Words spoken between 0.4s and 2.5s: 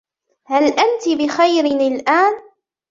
هل أنتِ بخير الآن؟